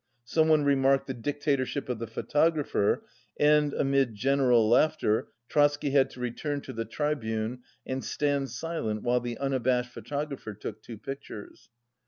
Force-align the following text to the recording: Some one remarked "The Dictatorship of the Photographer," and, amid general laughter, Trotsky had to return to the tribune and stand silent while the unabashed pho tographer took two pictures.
Some 0.25 0.47
one 0.47 0.63
remarked 0.65 1.05
"The 1.05 1.13
Dictatorship 1.13 1.87
of 1.87 1.99
the 1.99 2.07
Photographer," 2.07 3.05
and, 3.39 3.71
amid 3.75 4.15
general 4.15 4.67
laughter, 4.67 5.27
Trotsky 5.47 5.91
had 5.91 6.09
to 6.09 6.19
return 6.19 6.61
to 6.61 6.73
the 6.73 6.85
tribune 6.85 7.59
and 7.85 8.03
stand 8.03 8.49
silent 8.49 9.03
while 9.03 9.19
the 9.19 9.37
unabashed 9.37 9.91
pho 9.93 10.01
tographer 10.01 10.59
took 10.59 10.81
two 10.81 10.97
pictures. 10.97 11.69